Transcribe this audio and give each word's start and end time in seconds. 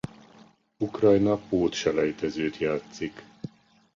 Ukrajna 0.79 1.35
pótselejtezőt 1.37 2.55
játszik. 2.57 3.23